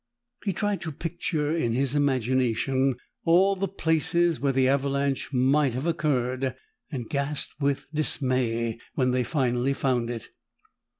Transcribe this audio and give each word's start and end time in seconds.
He 0.45 0.51
tried 0.51 0.81
to 0.81 0.91
picture 0.91 1.55
in 1.55 1.73
his 1.73 1.93
imagination 1.93 2.95
all 3.23 3.55
the 3.55 3.67
places 3.67 4.39
where 4.39 4.51
the 4.51 4.67
avalanche 4.67 5.31
might 5.31 5.75
have 5.75 5.85
occurred 5.85 6.55
and 6.91 7.07
gasped 7.07 7.59
with 7.61 7.85
dismay 7.93 8.79
when 8.95 9.11
they 9.11 9.23
finally 9.23 9.73
found 9.73 10.09
it! 10.09 10.29